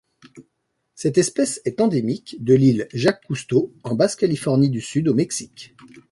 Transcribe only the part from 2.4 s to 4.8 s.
de l'île Jacques Cousteau en Basse-Californie